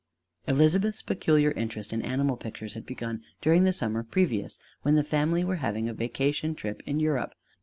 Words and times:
Elizabeth's 0.47 1.03
peculiar 1.03 1.51
interest 1.51 1.93
in 1.93 2.01
animal 2.01 2.35
pictures 2.35 2.73
had 2.73 2.87
begun 2.87 3.21
during 3.39 3.65
the 3.65 3.71
summer 3.71 4.01
previous, 4.01 4.57
when 4.81 4.95
the 4.95 5.03
family 5.03 5.43
were 5.43 5.57
having 5.57 5.87
a 5.87 5.93
vacation 5.93 6.55
trip 6.55 6.81
in 6.87 6.99
Europe. 6.99 7.35